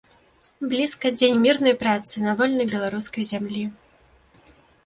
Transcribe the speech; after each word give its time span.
Блізка 0.71 1.11
дзень 1.17 1.37
мірнай 1.43 1.75
працы 1.85 2.15
на 2.25 2.31
вольнай 2.39 2.67
беларускай 2.75 3.23
зямлі. 3.33 3.63